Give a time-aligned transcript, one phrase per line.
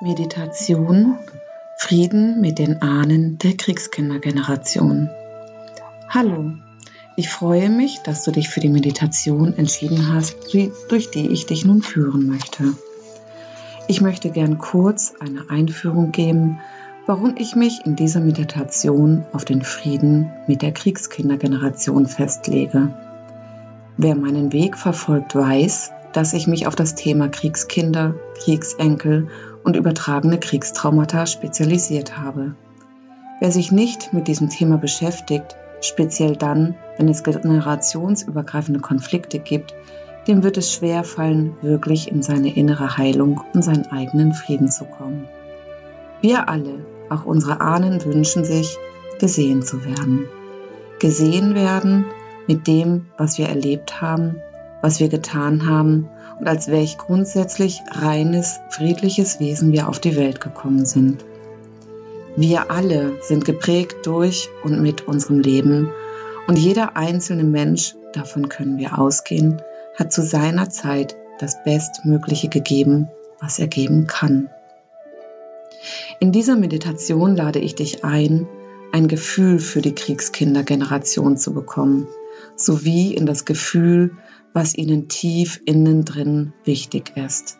[0.00, 1.16] Meditation
[1.76, 5.10] Frieden mit den Ahnen der Kriegskindergeneration.
[6.08, 6.52] Hallo,
[7.16, 10.36] ich freue mich, dass du dich für die Meditation entschieden hast,
[10.88, 12.72] durch die ich dich nun führen möchte.
[13.86, 16.58] Ich möchte gern kurz eine Einführung geben,
[17.06, 22.92] warum ich mich in dieser Meditation auf den Frieden mit der Kriegskindergeneration festlege.
[23.96, 29.28] Wer meinen Weg verfolgt, weiß, dass ich mich auf das Thema Kriegskinder, Kriegsenkel
[29.64, 32.54] und übertragene Kriegstraumata spezialisiert habe.
[33.40, 39.74] Wer sich nicht mit diesem Thema beschäftigt, speziell dann, wenn es generationsübergreifende Konflikte gibt,
[40.28, 44.84] dem wird es schwer fallen, wirklich in seine innere Heilung und seinen eigenen Frieden zu
[44.84, 45.28] kommen.
[46.20, 48.78] Wir alle, auch unsere Ahnen, wünschen sich,
[49.18, 50.26] gesehen zu werden.
[51.00, 52.04] Gesehen werden
[52.46, 54.36] mit dem, was wir erlebt haben,
[54.82, 60.40] was wir getan haben und als welch grundsätzlich reines, friedliches Wesen wir auf die Welt
[60.40, 61.24] gekommen sind.
[62.36, 65.90] Wir alle sind geprägt durch und mit unserem Leben
[66.46, 69.62] und jeder einzelne Mensch, davon können wir ausgehen,
[69.96, 73.08] hat zu seiner Zeit das Bestmögliche gegeben,
[73.40, 74.50] was er geben kann.
[76.20, 78.48] In dieser Meditation lade ich dich ein,
[78.92, 82.06] ein Gefühl für die Kriegskindergeneration zu bekommen,
[82.56, 84.16] sowie in das Gefühl
[84.52, 87.58] was ihnen tief innen drin wichtig ist.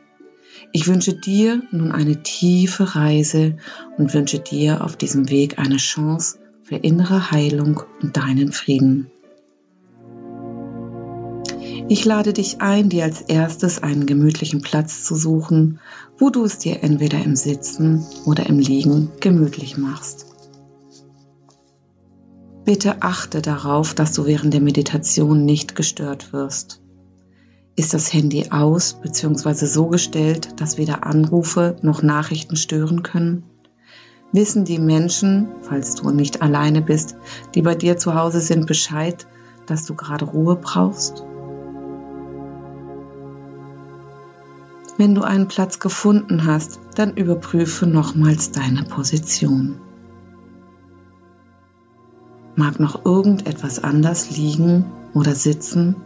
[0.72, 3.56] Ich wünsche dir nun eine tiefe Reise
[3.97, 9.10] und wünsche dir auf diesem Weg eine Chance für innere Heilung und deinen Frieden.
[11.88, 15.80] Ich lade dich ein, dir als erstes einen gemütlichen Platz zu suchen,
[16.16, 20.31] wo du es dir entweder im Sitzen oder im Liegen gemütlich machst.
[22.64, 26.82] Bitte achte darauf, dass du während der Meditation nicht gestört wirst
[27.74, 29.66] ist das Handy aus bzw.
[29.66, 33.44] so gestellt, dass weder Anrufe noch Nachrichten stören können?
[34.32, 37.16] Wissen die Menschen, falls du nicht alleine bist,
[37.54, 39.26] die bei dir zu Hause sind, Bescheid,
[39.66, 41.25] dass du gerade Ruhe brauchst?
[44.98, 49.81] Wenn du einen Platz gefunden hast, dann überprüfe nochmals deine Position.
[52.54, 55.96] Mag noch irgendetwas anders liegen oder sitzen,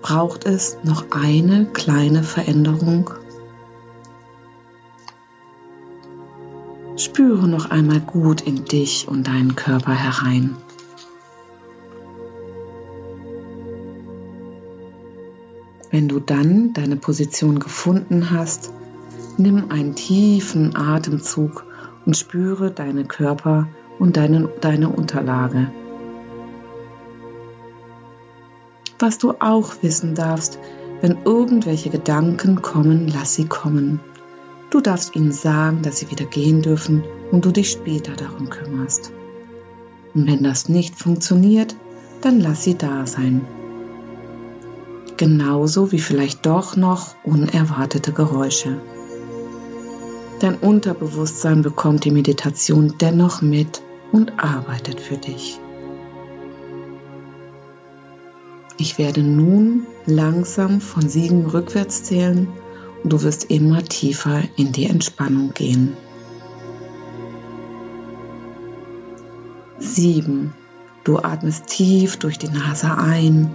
[0.00, 3.10] braucht es noch eine kleine Veränderung.
[6.96, 10.56] Spüre noch einmal gut in dich und deinen Körper herein.
[15.90, 18.72] Wenn du dann deine Position gefunden hast,
[19.38, 21.64] nimm einen tiefen Atemzug
[22.06, 23.68] und spüre deine Körper
[24.00, 25.70] und deine, deine Unterlage.
[28.98, 30.58] Was du auch wissen darfst,
[31.00, 34.00] wenn irgendwelche Gedanken kommen, lass sie kommen.
[34.70, 39.12] Du darfst ihnen sagen, dass sie wieder gehen dürfen und du dich später darum kümmerst.
[40.14, 41.76] Und wenn das nicht funktioniert,
[42.20, 43.46] dann lass sie da sein.
[45.16, 48.80] Genauso wie vielleicht doch noch unerwartete Geräusche.
[50.40, 53.82] Dein Unterbewusstsein bekommt die Meditation dennoch mit
[54.12, 55.58] und arbeitet für dich.
[58.78, 62.48] Ich werde nun langsam von sieben rückwärts zählen
[63.02, 65.96] und du wirst immer tiefer in die Entspannung gehen.
[69.78, 70.54] Sieben.
[71.04, 73.50] Du atmest tief durch die Nase ein.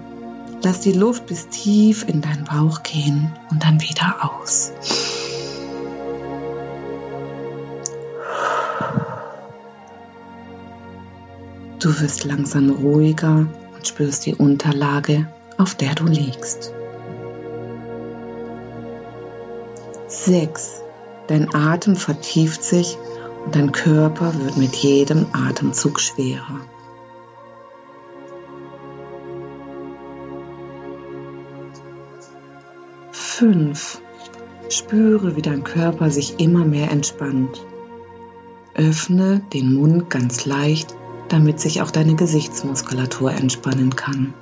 [0.63, 4.73] Lass die Luft bis tief in deinen Bauch gehen und dann wieder aus.
[11.79, 13.47] Du wirst langsam ruhiger
[13.87, 15.27] spürst die Unterlage,
[15.57, 16.73] auf der du liegst.
[20.07, 20.81] 6.
[21.27, 22.97] Dein Atem vertieft sich
[23.45, 26.61] und dein Körper wird mit jedem Atemzug schwerer.
[33.11, 34.01] Fünf.
[34.69, 37.63] Spüre, wie dein Körper sich immer mehr entspannt.
[38.73, 40.95] Öffne den Mund ganz leicht
[41.29, 44.33] damit sich auch deine Gesichtsmuskulatur entspannen kann.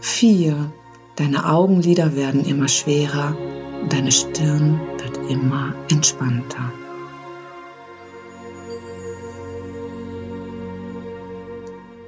[0.00, 0.72] Vier.
[1.16, 3.36] Deine Augenlider werden immer schwerer
[3.82, 6.72] und deine Stirn wird immer entspannter.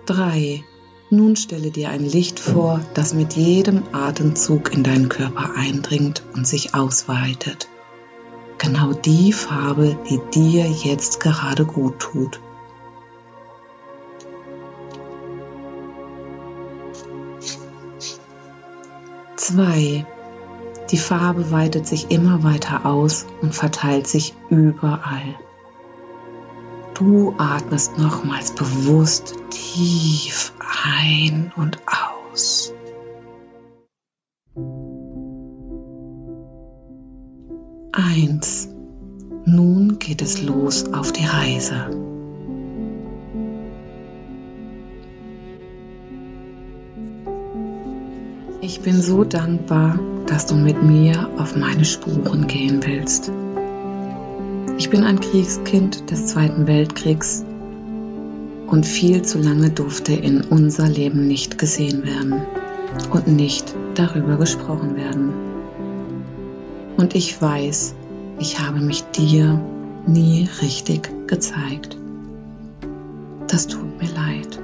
[0.07, 0.65] Drei.
[1.11, 6.47] Nun stelle dir ein Licht vor, das mit jedem Atemzug in deinen Körper eindringt und
[6.47, 7.69] sich ausweitet
[8.63, 12.41] genau die Farbe, die dir jetzt gerade gut tut.
[19.37, 20.07] 2.
[20.91, 25.35] Die Farbe weitet sich immer weiter aus und verteilt sich überall.
[26.95, 30.53] Du atmest nochmals bewusst tief
[30.85, 32.73] ein und aus.
[38.15, 38.69] Eins.
[39.47, 41.87] Nun geht es los auf die Reise.
[48.61, 53.33] Ich bin so dankbar, dass du mit mir auf meine Spuren gehen willst.
[54.77, 57.47] Ich bin ein Kriegskind des Zweiten Weltkriegs
[58.67, 62.43] und viel zu lange durfte in unser Leben nicht gesehen werden
[63.11, 65.33] und nicht darüber gesprochen werden.
[66.99, 67.95] Und ich weiß,
[68.43, 69.61] ich habe mich dir
[70.05, 71.97] nie richtig gezeigt.
[73.47, 74.59] Das tut mir leid.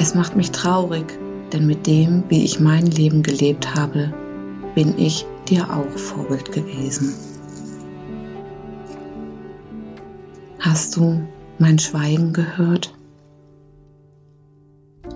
[0.00, 1.16] Es macht mich traurig,
[1.52, 4.12] denn mit dem, wie ich mein Leben gelebt habe,
[4.74, 7.14] bin ich dir auch Vorbild gewesen.
[10.58, 11.22] Hast du
[11.60, 12.92] mein Schweigen gehört?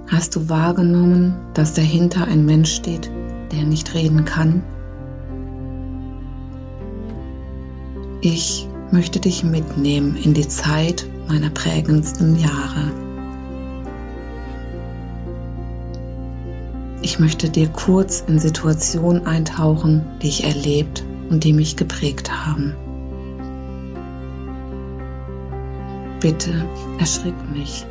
[0.07, 3.11] Hast du wahrgenommen, dass dahinter ein Mensch steht,
[3.51, 4.63] der nicht reden kann?
[8.27, 12.91] Ich möchte dich mitnehmen in die Zeit meiner prägendsten Jahre.
[17.03, 22.75] Ich möchte dir kurz in Situationen eintauchen, die ich erlebt und die mich geprägt haben.
[26.19, 26.65] Bitte
[26.99, 27.85] erschrick mich,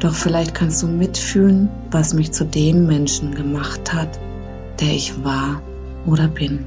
[0.00, 4.18] doch vielleicht kannst du mitfühlen, was mich zu dem Menschen gemacht hat,
[4.80, 5.60] der ich war
[6.06, 6.64] oder bin.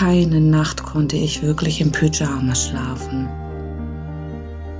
[0.00, 3.28] Keine Nacht konnte ich wirklich im Pyjama schlafen.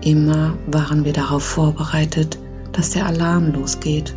[0.02, 2.38] Immer waren wir darauf vorbereitet,
[2.72, 4.14] dass der Alarm losgeht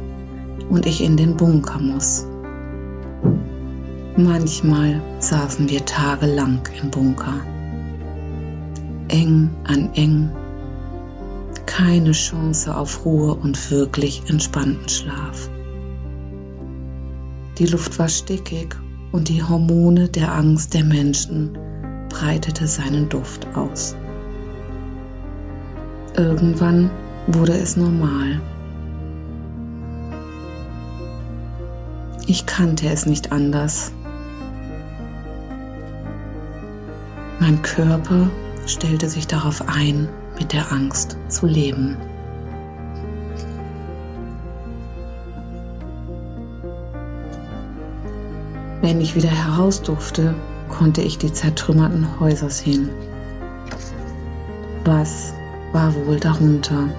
[0.69, 2.25] und ich in den Bunker muss.
[4.15, 7.35] Manchmal saßen wir tagelang im Bunker.
[9.09, 10.31] Eng an eng.
[11.65, 15.49] Keine Chance auf Ruhe und wirklich entspannten Schlaf.
[17.57, 18.77] Die Luft war stickig
[19.13, 21.57] und die Hormone der Angst der Menschen
[22.09, 23.95] breitete seinen Duft aus.
[26.17, 26.89] Irgendwann
[27.27, 28.41] wurde es normal.
[32.25, 33.91] Ich kannte es nicht anders.
[37.39, 38.29] Mein Körper
[38.65, 41.97] stellte sich darauf ein, mit der Angst zu leben.
[48.83, 50.35] Wenn ich wieder heraus durfte,
[50.67, 52.89] konnte ich die zertrümmerten Häuser sehen.
[54.83, 55.33] Was
[55.71, 56.89] war wohl darunter?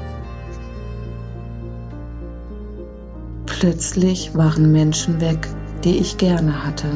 [3.45, 5.47] Plötzlich waren Menschen weg,
[5.85, 6.89] die ich gerne hatte.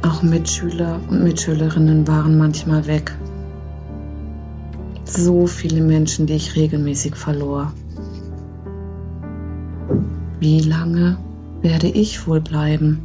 [0.00, 3.14] Auch Mitschüler und Mitschülerinnen waren manchmal weg.
[5.04, 7.74] So viele Menschen, die ich regelmäßig verlor.
[10.40, 11.18] Wie lange
[11.62, 13.02] werde ich wohl bleiben?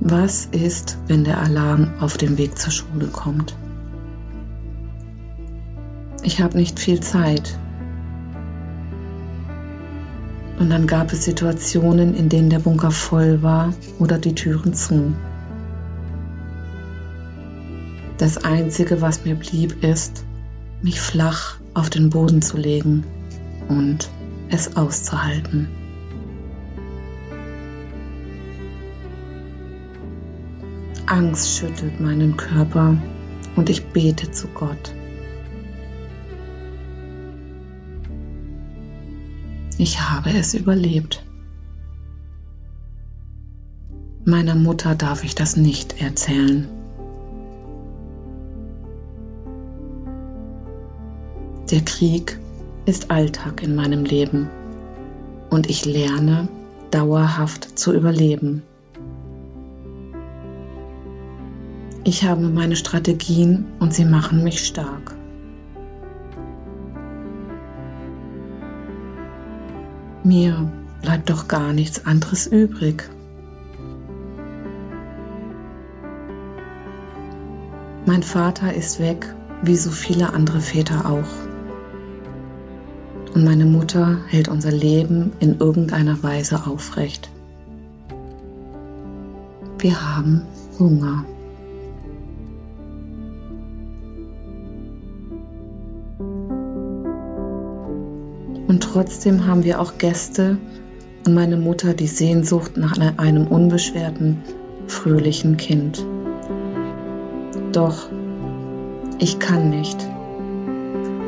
[0.00, 3.54] Was ist, wenn der Alarm auf dem Weg zur Schule kommt?
[6.28, 7.58] ich habe nicht viel Zeit.
[10.58, 15.14] Und dann gab es Situationen, in denen der Bunker voll war oder die Türen zu.
[18.18, 20.24] Das Einzige, was mir blieb, ist,
[20.82, 23.04] mich flach auf den Boden zu legen
[23.68, 24.10] und
[24.50, 25.68] es auszuhalten.
[31.06, 32.96] Angst schüttelt meinen Körper
[33.56, 34.92] und ich bete zu Gott.
[39.78, 41.24] Ich habe es überlebt.
[44.24, 46.68] Meiner Mutter darf ich das nicht erzählen.
[51.70, 52.38] Der Krieg
[52.86, 54.48] ist Alltag in meinem Leben
[55.50, 56.48] und ich lerne
[56.90, 58.62] dauerhaft zu überleben.
[62.04, 65.14] Ich habe meine Strategien und sie machen mich stark.
[70.24, 70.72] Mir
[71.02, 73.10] bleibt doch gar nichts anderes übrig.
[78.06, 81.47] Mein Vater ist weg, wie so viele andere Väter auch
[83.38, 87.30] und meine Mutter hält unser Leben in irgendeiner Weise aufrecht.
[89.78, 90.42] Wir haben
[90.76, 91.24] Hunger.
[98.66, 100.58] Und trotzdem haben wir auch Gäste
[101.24, 104.38] und meine Mutter die Sehnsucht nach einem unbeschwerten,
[104.88, 106.04] fröhlichen Kind.
[107.70, 108.08] Doch
[109.20, 110.08] ich kann nicht.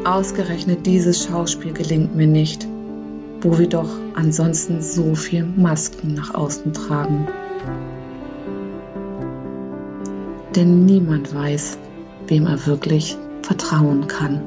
[0.04, 2.66] Ausgerechnet dieses Schauspiel gelingt mir nicht,
[3.42, 7.28] wo wir doch ansonsten so viel Masken nach außen tragen.
[10.56, 11.78] Denn niemand weiß,
[12.26, 14.40] wem er wirklich vertrauen kann.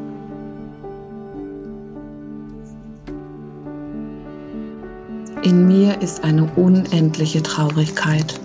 [5.44, 8.40] In mir ist eine unendliche Traurigkeit.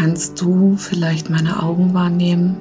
[0.00, 2.56] Kannst du vielleicht meine Augen wahrnehmen?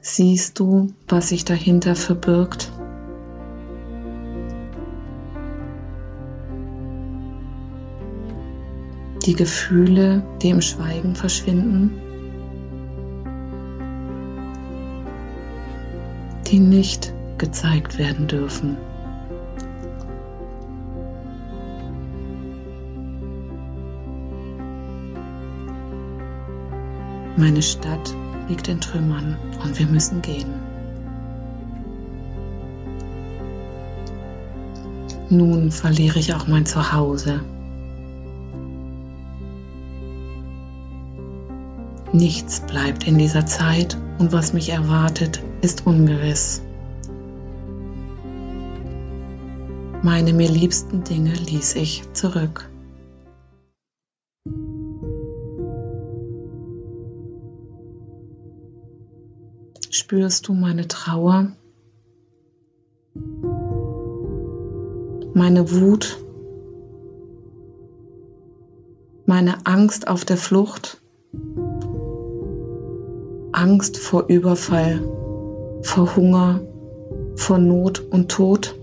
[0.00, 2.70] Siehst du, was sich dahinter verbirgt?
[9.26, 12.00] Die Gefühle, die im Schweigen verschwinden?
[16.46, 18.76] die nicht gezeigt werden dürfen.
[27.40, 28.14] Meine Stadt
[28.50, 30.52] liegt in Trümmern und wir müssen gehen.
[35.30, 37.40] Nun verliere ich auch mein Zuhause.
[42.12, 46.60] Nichts bleibt in dieser Zeit und was mich erwartet, ist ungewiss.
[50.02, 52.68] Meine mir liebsten Dinge ließ ich zurück.
[60.10, 61.52] Spürst du meine Trauer,
[65.34, 66.18] meine Wut,
[69.24, 71.00] meine Angst auf der Flucht?
[73.52, 75.00] Angst vor Überfall,
[75.82, 76.60] vor Hunger,
[77.36, 78.74] vor Not und Tod?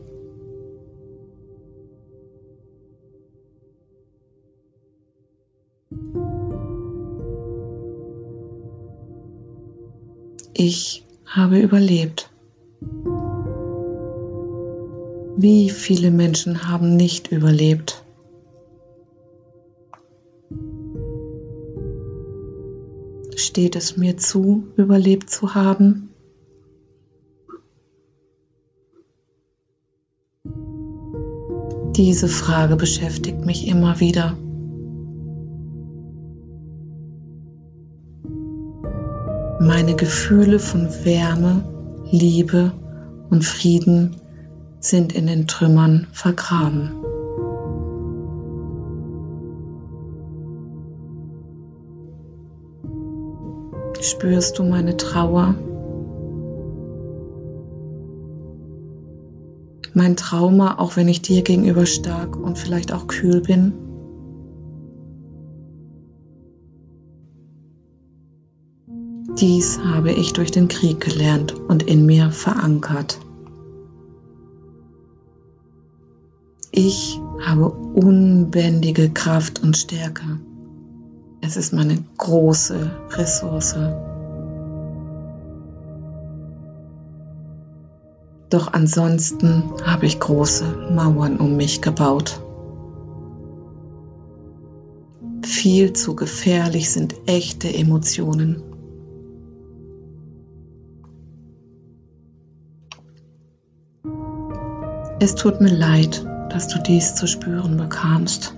[10.53, 12.29] Ich habe überlebt.
[15.37, 18.03] Wie viele Menschen haben nicht überlebt?
[23.57, 26.09] steht es mir zu, überlebt zu haben?
[31.95, 34.37] Diese Frage beschäftigt mich immer wieder.
[39.67, 41.61] Meine Gefühle von Wärme,
[42.09, 42.71] Liebe
[43.29, 44.15] und Frieden
[44.79, 46.93] sind in den Trümmern vergraben.
[53.99, 55.55] Spürst du meine Trauer?
[59.93, 63.73] Mein Trauma, auch wenn ich dir gegenüber stark und vielleicht auch kühl bin?
[69.39, 73.19] Dies habe ich durch den Krieg gelernt und in mir verankert.
[76.71, 80.39] Ich habe unbändige Kraft und Stärke.
[81.41, 83.75] Es ist meine große Ressource.
[88.49, 92.41] Doch ansonsten habe ich große Mauern um mich gebaut.
[95.43, 98.63] Viel zu gefährlich sind echte Emotionen.
[105.27, 108.55] Es tut mir leid, dass du dies zu spüren bekamst.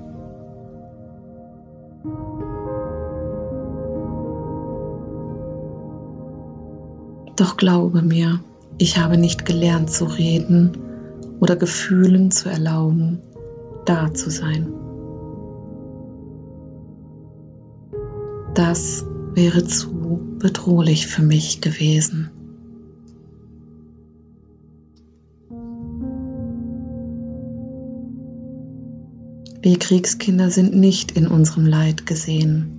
[7.36, 8.40] Doch glaube mir,
[8.78, 10.78] ich habe nicht gelernt zu reden
[11.40, 13.24] oder Gefühlen zu erlauben,
[13.86, 14.72] da zu sein.
[18.54, 22.30] Das wäre zu bedrohlich für mich gewesen.
[29.62, 32.76] Wir Kriegskinder sind nicht in unserem Leid gesehen.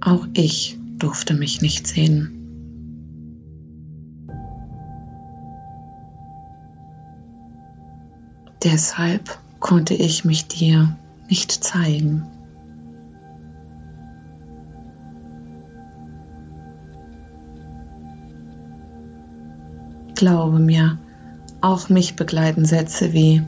[0.00, 2.32] Auch ich durfte mich nicht sehen.
[8.64, 10.96] Deshalb konnte ich mich dir
[11.28, 12.24] nicht zeigen.
[20.14, 20.98] Glaube mir,
[21.60, 23.42] auch mich begleiten Sätze wie,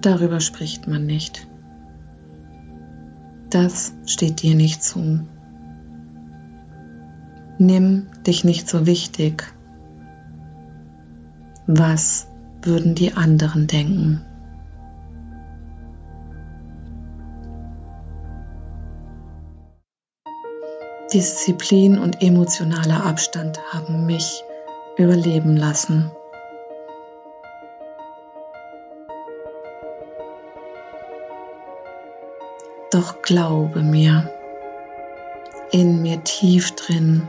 [0.00, 1.46] darüber spricht man nicht.
[3.50, 5.20] Das steht dir nicht zu.
[7.58, 9.54] Nimm dich nicht so wichtig.
[11.66, 12.26] Was
[12.62, 14.22] würden die anderen denken?
[21.12, 24.42] Disziplin und emotionaler Abstand haben mich
[24.98, 26.10] überleben lassen.
[32.94, 34.30] Doch glaube mir,
[35.72, 37.26] in mir tief drin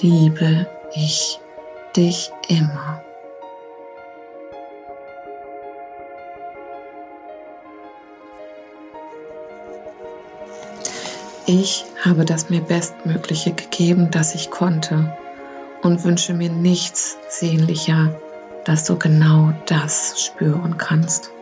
[0.00, 1.38] liebe ich
[1.94, 3.02] dich immer.
[11.44, 15.14] Ich habe das mir Bestmögliche gegeben, das ich konnte
[15.82, 18.18] und wünsche mir nichts sehnlicher,
[18.64, 21.32] dass du genau das spüren kannst.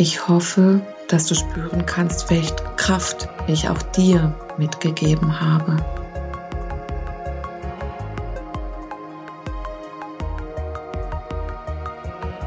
[0.00, 5.76] Ich hoffe, dass du spüren kannst, welche Kraft ich auch dir mitgegeben habe.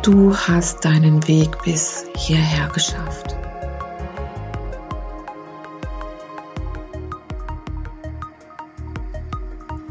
[0.02, 3.36] Du hast deinen Weg bis hierher geschafft.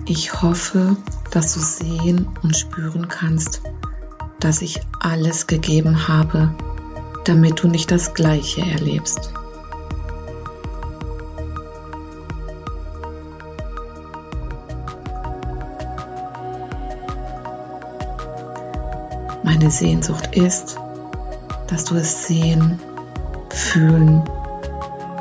[0.07, 0.97] Ich hoffe,
[1.31, 3.61] dass du sehen und spüren kannst,
[4.41, 6.55] dass ich alles gegeben habe,
[7.31, 9.33] damit du nicht das Gleiche erlebst.
[19.45, 20.77] Meine Sehnsucht ist,
[21.69, 22.81] dass du es sehen,
[23.51, 24.25] fühlen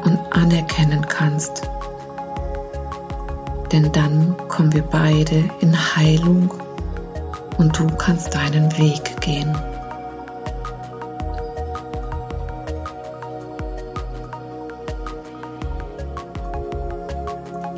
[0.04, 1.70] und anerkennen kannst.
[3.72, 6.52] Denn dann kommen wir beide in Heilung
[7.60, 9.56] und du kannst deinen Weg gehen.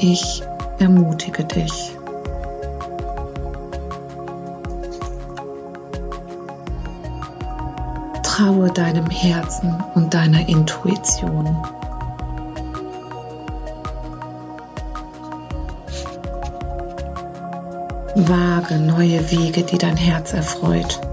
[0.04, 0.42] Ich
[0.80, 1.96] ermutige dich.
[8.24, 11.56] Traue deinem Herzen und deiner Intuition.
[18.16, 21.11] Wage neue Wege, die dein Herz erfreut.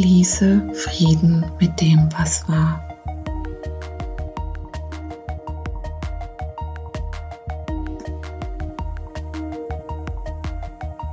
[0.00, 2.82] Schließe Frieden mit dem, was war.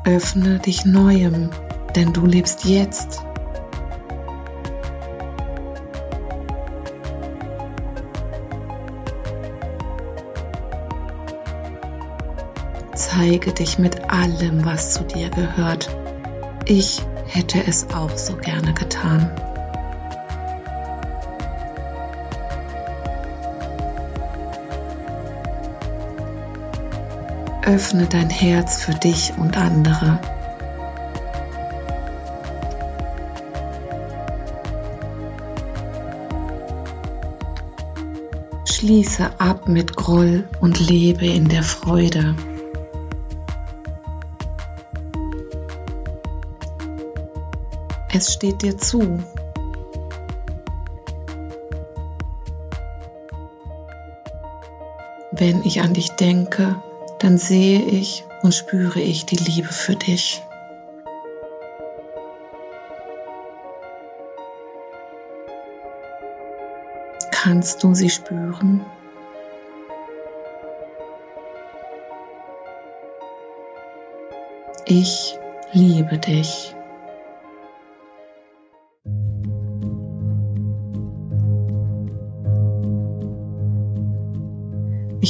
[0.06, 1.50] Öffne dich Neuem,
[1.97, 3.21] denn du lebst jetzt.
[12.93, 15.89] Zeige dich mit allem, was zu dir gehört.
[16.63, 19.32] Ich hätte es auch so gerne getan.
[27.63, 30.20] Öffne dein Herz für dich und andere.
[38.66, 42.36] Schließe ab mit Groll und lebe in der Freude.
[48.17, 49.19] Es steht dir zu.
[55.32, 56.82] Wenn ich an dich denke,
[57.19, 60.41] dann sehe ich und spüre ich die Liebe für dich.
[67.30, 68.84] Kannst du sie spüren?
[74.88, 75.38] Ich
[75.71, 76.77] liebe dich.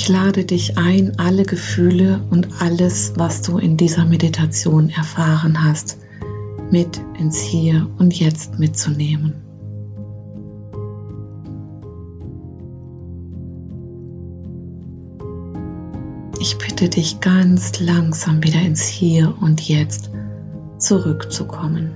[0.08, 5.98] Ich lade dich ein, alle Gefühle und alles, was du in dieser Meditation erfahren hast,
[6.72, 9.34] mit ins Hier und Jetzt mitzunehmen.
[16.40, 20.10] Ich bitte dich ganz langsam wieder ins Hier und Jetzt
[20.78, 21.92] zurückzukommen.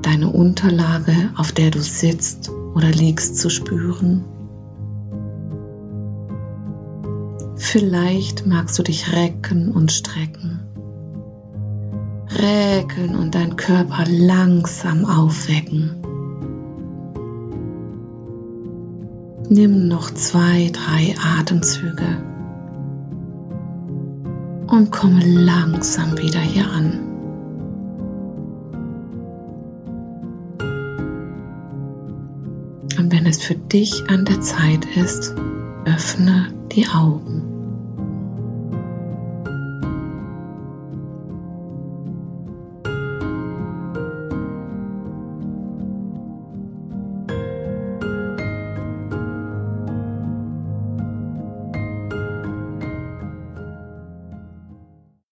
[0.00, 4.26] Deine Unterlage, auf der du sitzt, oder liegst zu spüren.
[7.56, 10.60] Vielleicht magst du dich recken und strecken.
[12.28, 16.02] Räkeln und dein Körper langsam aufwecken.
[19.48, 22.18] Nimm noch zwei, drei Atemzüge
[24.66, 27.05] und komme langsam wieder hier an.
[33.26, 35.34] Es für dich an der Zeit ist,
[35.84, 37.45] öffne die Augen.